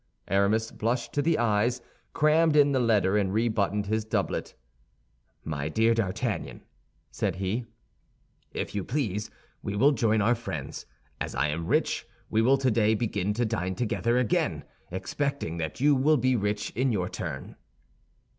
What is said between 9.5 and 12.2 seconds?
we will join our friends; as I am rich,